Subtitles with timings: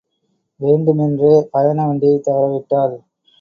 [0.59, 2.95] வேண்டுமென்றே பயண வண்டியைத் தவறவிட்டாள்.